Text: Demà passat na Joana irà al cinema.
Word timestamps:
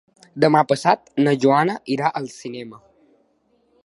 Demà 0.43 0.61
passat 0.69 1.11
na 1.27 1.33
Joana 1.45 1.75
irà 1.97 2.11
al 2.21 2.25
cinema. 2.39 2.81